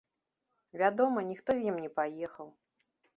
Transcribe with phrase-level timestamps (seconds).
[0.81, 2.47] Вядома, ніхто з ім не паехаў.